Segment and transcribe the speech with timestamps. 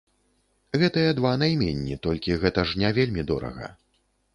[0.83, 3.75] Гэтыя два найменні толькі, гэта ж не вельмі дорага.